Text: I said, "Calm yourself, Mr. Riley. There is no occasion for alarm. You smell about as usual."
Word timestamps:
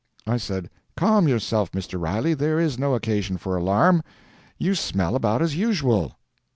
I 0.25 0.37
said, 0.37 0.71
"Calm 0.97 1.27
yourself, 1.27 1.73
Mr. 1.73 2.01
Riley. 2.01 2.33
There 2.33 2.59
is 2.59 2.79
no 2.79 2.95
occasion 2.95 3.37
for 3.37 3.55
alarm. 3.55 4.01
You 4.57 4.73
smell 4.73 5.15
about 5.15 5.43
as 5.43 5.55
usual." 5.55 6.17